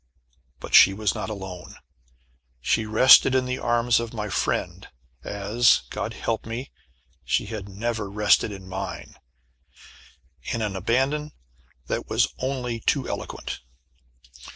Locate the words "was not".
0.95-1.29